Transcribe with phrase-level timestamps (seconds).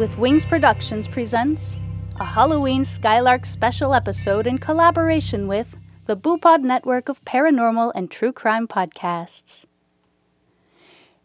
[0.00, 1.76] With Wings Productions presents
[2.18, 5.76] a Halloween Skylark special episode in collaboration with
[6.06, 9.66] the BooPod network of paranormal and true crime podcasts.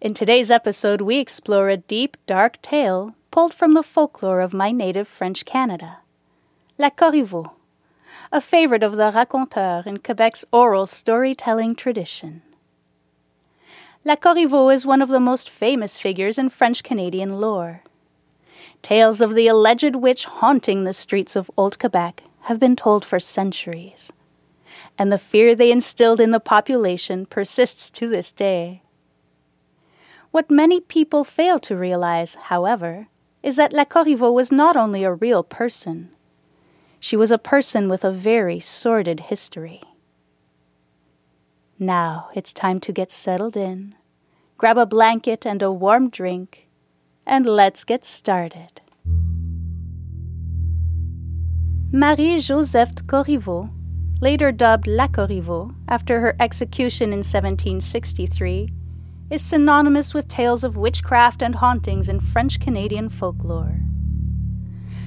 [0.02, 4.72] In today's episode, we explore a deep, dark tale pulled from the folklore of my
[4.72, 6.00] native French Canada
[6.78, 7.52] La Corriveau,
[8.30, 12.42] a favorite of the raconteur in Quebec's oral storytelling tradition.
[14.04, 17.82] La Corriveau is one of the most famous figures in French Canadian lore.
[18.86, 23.20] Tales of the alleged witch haunting the streets of Old Quebec have been told for
[23.20, 24.14] centuries,
[24.96, 28.84] and the fear they instilled in the population persists to this day.
[30.30, 33.08] What many people fail to realize, however,
[33.42, 36.12] is that La Corriveau was not only a real person,
[37.00, 39.82] she was a person with a very sordid history.
[41.80, 43.96] Now it's time to get settled in,
[44.60, 46.65] grab a blanket and a warm drink,
[47.26, 48.82] and let's get started.
[51.92, 53.70] Marie-Josephte Corriveau,
[54.20, 58.70] later dubbed La Corriveau after her execution in 1763,
[59.30, 63.80] is synonymous with tales of witchcraft and hauntings in French Canadian folklore.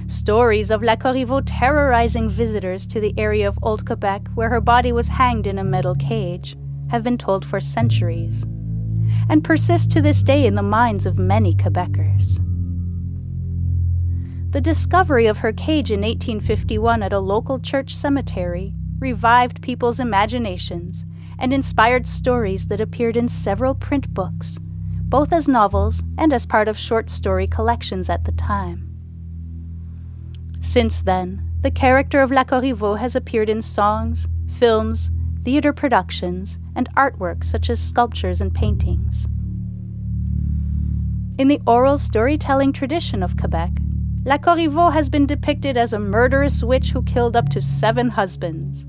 [0.07, 4.91] Stories of La Corriveau terrorizing visitors to the area of Old Quebec where her body
[4.91, 6.57] was hanged in a metal cage
[6.89, 8.45] have been told for centuries
[9.29, 12.39] and persist to this day in the minds of many Quebecers.
[14.51, 21.05] The discovery of her cage in 1851 at a local church cemetery revived people's imaginations
[21.37, 24.57] and inspired stories that appeared in several print books,
[25.03, 28.89] both as novels and as part of short story collections at the time.
[30.61, 35.09] Since then, the character of La Corriveau has appeared in songs, films,
[35.43, 39.27] theater productions, and artwork such as sculptures and paintings.
[41.37, 43.71] In the oral storytelling tradition of Quebec,
[44.25, 48.85] La Corriveau has been depicted as a murderous witch who killed up to seven husbands.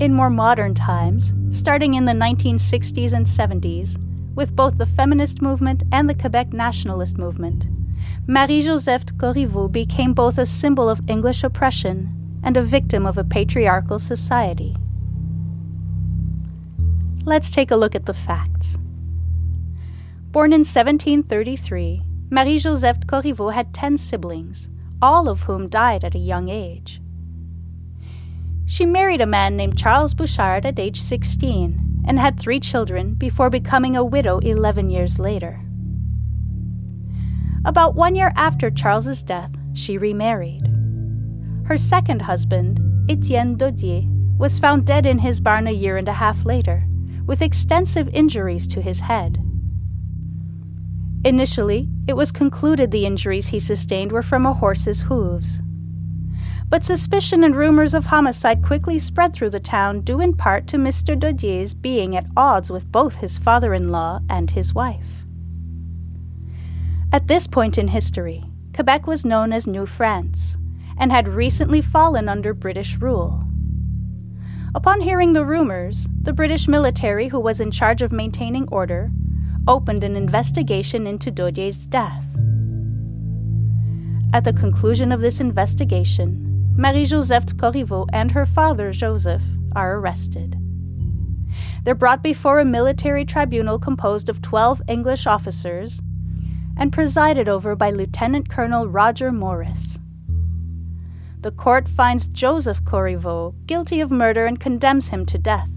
[0.00, 3.98] In more modern times, starting in the 1960s and 70s,
[4.36, 7.66] with both the feminist movement and the Quebec nationalist movement,
[8.26, 13.98] Marie-Josephte Corriveau became both a symbol of English oppression and a victim of a patriarchal
[13.98, 14.76] society.
[17.24, 18.78] Let's take a look at the facts.
[20.30, 24.70] Born in 1733, Marie-Josephte Corriveau had 10 siblings,
[25.02, 27.00] all of whom died at a young age.
[28.66, 33.50] She married a man named Charles Bouchard at age 16 and had three children before
[33.50, 35.60] becoming a widow 11 years later.
[37.64, 40.79] About one year after Charles's death, she remarried.
[41.70, 44.02] Her second husband, Etienne Dodier,
[44.38, 46.82] was found dead in his barn a year and a half later,
[47.26, 49.40] with extensive injuries to his head.
[51.24, 55.60] Initially, it was concluded the injuries he sustained were from a horse's hooves.
[56.68, 60.76] But suspicion and rumors of homicide quickly spread through the town, due in part to
[60.76, 61.16] Mr.
[61.16, 65.24] Dodier's being at odds with both his father in law and his wife.
[67.12, 68.42] At this point in history,
[68.74, 70.56] Quebec was known as New France
[71.00, 73.42] and had recently fallen under British rule.
[74.74, 79.10] Upon hearing the rumors, the British military, who was in charge of maintaining order,
[79.66, 82.24] opened an investigation into Dodier's death.
[84.32, 86.46] At the conclusion of this investigation,
[86.76, 89.42] Marie-Josephte de Corriveau and her father, Joseph,
[89.74, 90.56] are arrested.
[91.82, 96.00] They're brought before a military tribunal composed of 12 English officers
[96.76, 99.98] and presided over by Lieutenant Colonel Roger Morris
[101.42, 105.70] the court finds Joseph Corriveau guilty of murder and condemns him to death,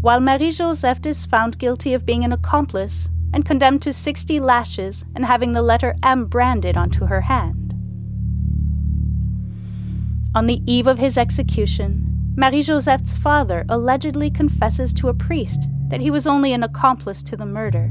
[0.00, 5.26] while Marie-Josephte is found guilty of being an accomplice and condemned to 60 lashes and
[5.26, 7.74] having the letter M branded onto her hand.
[10.34, 16.10] On the eve of his execution, Marie-Josephte's father allegedly confesses to a priest that he
[16.10, 17.90] was only an accomplice to the murder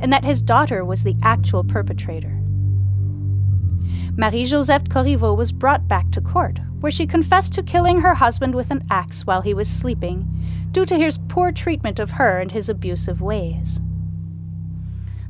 [0.00, 2.41] and that his daughter was the actual perpetrator.
[4.16, 8.70] Marie-Josephte Corriveau was brought back to court, where she confessed to killing her husband with
[8.70, 10.28] an axe while he was sleeping,
[10.70, 13.80] due to his poor treatment of her and his abusive ways.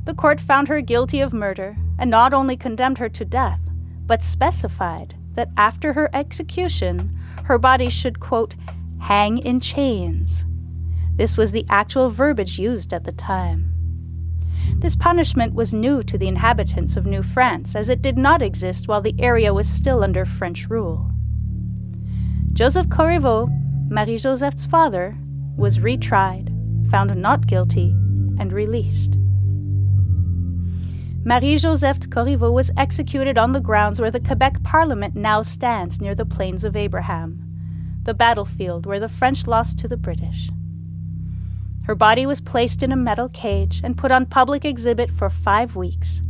[0.03, 3.61] The court found her guilty of murder and not only condemned her to death,
[4.05, 8.55] but specified that after her execution, her body should, quote,
[8.99, 10.45] hang in chains.
[11.15, 13.72] This was the actual verbiage used at the time.
[14.77, 18.87] This punishment was new to the inhabitants of New France, as it did not exist
[18.87, 21.09] while the area was still under French rule.
[22.53, 23.47] Joseph Corriveau,
[23.89, 25.17] Marie-Josephte's father,
[25.57, 26.49] was retried,
[26.91, 27.89] found not guilty,
[28.39, 29.17] and released.
[31.25, 36.25] Marie-Josephte Corriveau was executed on the grounds where the Quebec Parliament now stands near the
[36.25, 37.39] Plains of Abraham,
[38.03, 40.49] the battlefield where the French lost to the British.
[41.83, 45.75] Her body was placed in a metal cage and put on public exhibit for five
[45.75, 46.21] weeks,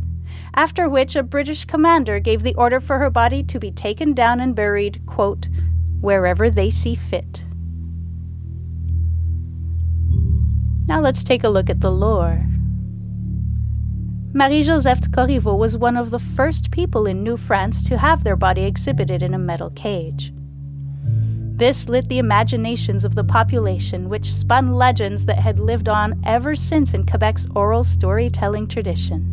[0.54, 4.40] after which a British commander gave the order for her body to be taken down
[4.40, 5.48] and buried, quote,
[6.00, 7.44] wherever they see fit.
[10.86, 12.44] Now let's take a look at the lore.
[14.32, 18.64] Marie-Josephte Corriveau was one of the first people in New France to have their body
[18.64, 20.32] exhibited in a metal cage.
[21.56, 26.54] This lit the imaginations of the population, which spun legends that had lived on ever
[26.54, 29.30] since in Quebec's oral storytelling tradition.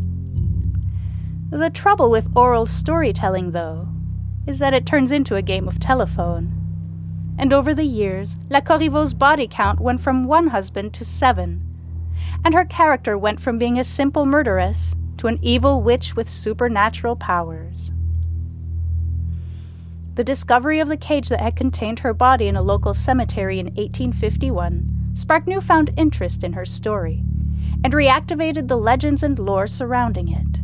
[1.49, 3.87] The trouble with oral storytelling, though,
[4.47, 6.53] is that it turns into a game of telephone.
[7.37, 11.67] And over the years, La Corriveau's body count went from one husband to seven
[12.43, 17.15] and her character went from being a simple murderess to an evil witch with supernatural
[17.15, 17.91] powers.
[20.15, 23.67] The discovery of the cage that had contained her body in a local cemetery in
[23.67, 27.23] 1851 sparked newfound interest in her story
[27.83, 30.61] and reactivated the legends and lore surrounding it.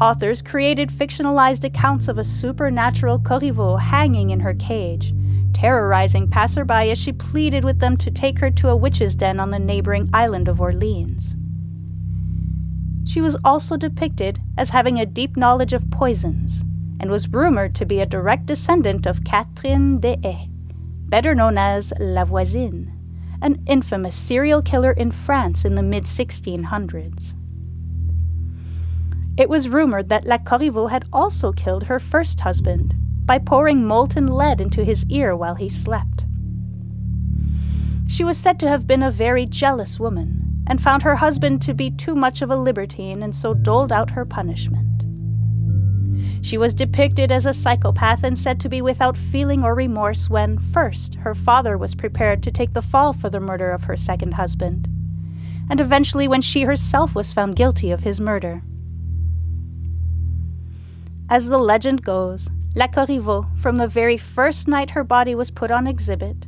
[0.00, 5.12] Authors created fictionalized accounts of a supernatural Corriveau hanging in her cage
[5.52, 9.50] terrorizing passerby as she pleaded with them to take her to a witch's den on
[9.50, 11.36] the neighboring island of Orleans.
[13.04, 16.64] She was also depicted as having a deep knowledge of poisons
[17.00, 20.50] and was rumored to be a direct descendant of Catherine Deshayes,
[21.08, 22.92] better known as La Voisine,
[23.42, 27.34] an infamous serial killer in France in the mid 1600s.
[29.38, 32.94] It was rumored that La Corriveau had also killed her first husband,
[33.24, 36.24] by pouring molten lead into his ear while he slept.
[38.06, 41.72] She was said to have been a very jealous woman, and found her husband to
[41.72, 44.89] be too much of a libertine and so doled out her punishment.
[46.42, 50.58] She was depicted as a psychopath and said to be without feeling or remorse when,
[50.58, 54.32] first, her father was prepared to take the fall for the murder of her second
[54.32, 54.88] husband,
[55.68, 58.62] and eventually when she herself was found guilty of his murder.
[61.28, 65.70] As the legend goes, La Corriveau, from the very first night her body was put
[65.70, 66.46] on exhibit,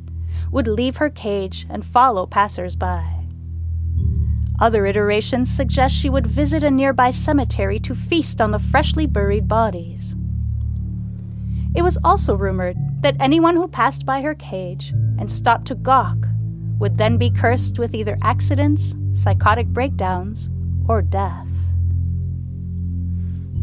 [0.51, 3.12] would leave her cage and follow passers by.
[4.63, 9.45] Other iterations suggest she would visit a nearby cemetery to feast on the freshly buried
[9.45, 10.15] bodies.
[11.75, 16.15] It was also rumored that anyone who passed by her cage and stopped to gawk
[16.79, 20.49] would then be cursed with either accidents, psychotic breakdowns,
[20.87, 21.51] or death.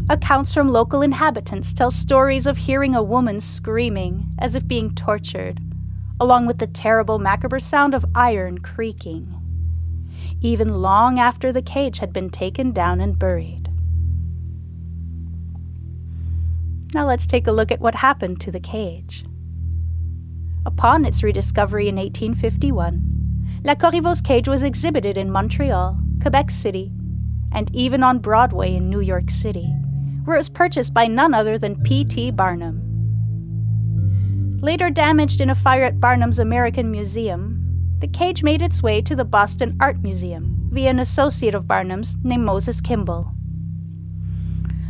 [0.07, 5.59] Accounts from local inhabitants tell stories of hearing a woman screaming as if being tortured,
[6.19, 9.40] along with the terrible macabre sound of iron creaking,
[10.41, 13.69] even long after the cage had been taken down and buried.
[16.93, 19.23] Now let's take a look at what happened to the cage.
[20.65, 26.91] Upon its rediscovery in 1851, La Corriveau's cage was exhibited in Montreal, Quebec City,
[27.51, 29.73] and even on Broadway in New York City
[30.23, 32.31] where it was purchased by none other than P.T.
[32.31, 32.79] Barnum.
[34.61, 37.57] Later damaged in a fire at Barnum's American Museum,
[38.01, 42.17] the cage made its way to the Boston Art Museum via an associate of Barnum's
[42.23, 43.31] named Moses Kimball.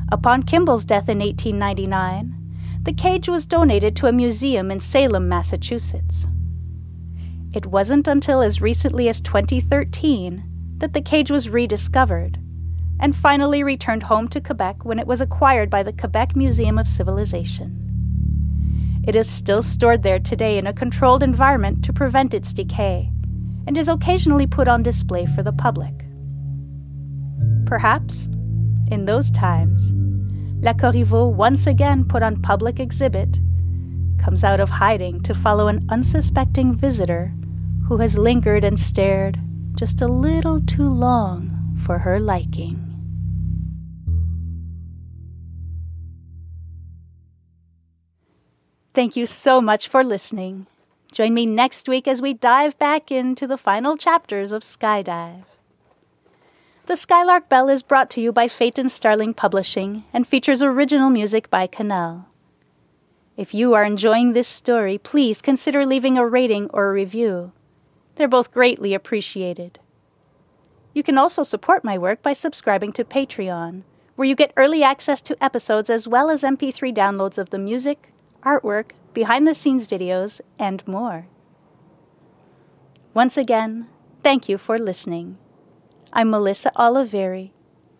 [0.09, 6.27] Upon Kimball's death in 1899, the cage was donated to a museum in Salem, Massachusetts.
[7.53, 10.45] It wasn't until as recently as 2013
[10.77, 12.39] that the cage was rediscovered
[12.97, 16.87] and finally returned home to Quebec when it was acquired by the Quebec Museum of
[16.87, 17.80] Civilization.
[19.03, 23.09] It is still stored there today in a controlled environment to prevent its decay,
[23.65, 26.05] and is occasionally put on display for the public.
[27.65, 28.27] Perhaps,
[28.91, 29.91] in those times,
[30.63, 33.39] La Corriveau, once again put on public exhibit,
[34.19, 37.33] comes out of hiding to follow an unsuspecting visitor
[37.87, 39.39] who has lingered and stared
[39.73, 42.90] just a little too long for her liking.
[48.93, 50.67] Thank you so much for listening.
[51.13, 55.45] Join me next week as we dive back into the final chapters of Skydive.
[56.87, 61.49] The Skylark Bell is brought to you by Phaeton Starling Publishing and features original music
[61.49, 62.25] by Cannelle.
[63.37, 67.53] If you are enjoying this story, please consider leaving a rating or a review.
[68.15, 69.79] They're both greatly appreciated.
[70.93, 73.83] You can also support my work by subscribing to Patreon,
[74.17, 78.11] where you get early access to episodes as well as MP3 downloads of the music,
[78.41, 81.27] artwork, behind the scenes videos, and more.
[83.13, 83.87] Once again,
[84.23, 85.37] thank you for listening.
[86.13, 87.51] I'm Melissa Oliveri.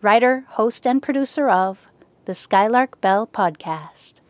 [0.02, 1.88] writer, host, and producer of
[2.26, 4.21] the Skylark Bell podcast.